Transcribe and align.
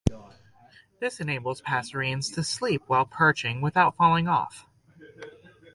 This 0.99 1.19
enables 1.19 1.61
passerines 1.61 2.33
to 2.33 2.43
sleep 2.43 2.81
while 2.87 3.05
perching 3.05 3.61
without 3.61 3.95
falling 3.97 4.27
off. 4.27 4.65